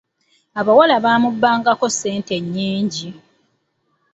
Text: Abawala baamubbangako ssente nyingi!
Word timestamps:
Abawala 0.59 0.95
baamubbangako 1.05 1.85
ssente 1.93 2.35
nyingi! 2.53 3.09